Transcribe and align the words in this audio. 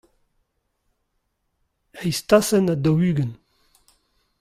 eizh 1.99 2.21
tasenn 2.27 2.71
ha 2.71 2.75
daou-ugent. 2.83 3.33